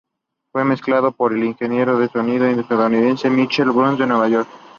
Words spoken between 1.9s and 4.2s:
de sonido estadounidense Michael Brauer en